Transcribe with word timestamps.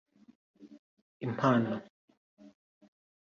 Impano 1.25 1.73